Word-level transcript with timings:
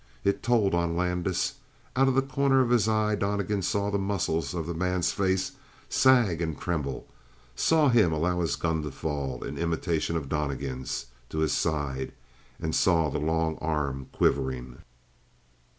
It 0.23 0.41
told 0.41 0.73
on 0.73 0.97
Landis. 0.97 1.53
Out 1.95 2.07
of 2.07 2.15
the 2.15 2.23
corner 2.23 2.61
of 2.61 2.71
his 2.71 2.89
eye 2.89 3.13
Donnegan 3.13 3.61
saw 3.61 3.91
the 3.91 3.99
muscles 3.99 4.55
of 4.55 4.65
the 4.65 4.73
man's 4.73 5.11
face 5.11 5.51
sag 5.89 6.41
and 6.41 6.59
tremble; 6.59 7.07
saw 7.55 7.87
him 7.87 8.11
allow 8.11 8.41
his 8.41 8.55
gun 8.55 8.81
to 8.81 8.89
fall, 8.89 9.43
in 9.43 9.59
imitation 9.59 10.17
of 10.17 10.27
Donnegan, 10.27 10.87
to 11.29 11.37
his 11.37 11.53
side; 11.53 12.13
and 12.59 12.73
saw 12.73 13.11
the 13.11 13.19
long 13.19 13.59
arm 13.59 14.07
quivering. 14.11 14.79